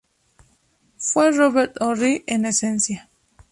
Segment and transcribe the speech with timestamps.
[0.97, 3.07] Fue Robert Horry en esencia.